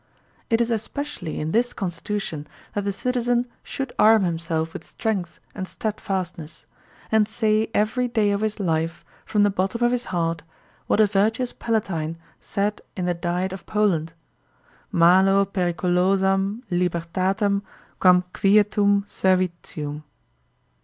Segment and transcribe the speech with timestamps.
[0.49, 5.67] It is esx)ecially in this constitution that the citizen should arm himself with strength and
[5.67, 6.65] stead fastness,
[7.11, 10.41] and say every day of his life from the bottom of his heart
[10.87, 14.13] what a virtuous Palatine said in the Diet of Poland:
[14.91, 17.61] Malo periculosam libertatem
[17.99, 20.01] quant quietum serv itium.